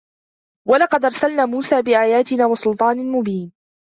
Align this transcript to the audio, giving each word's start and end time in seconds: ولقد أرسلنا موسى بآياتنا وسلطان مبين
ولقد 0.67 1.05
أرسلنا 1.05 1.45
موسى 1.45 1.81
بآياتنا 1.81 2.45
وسلطان 2.45 3.11
مبين 3.11 3.51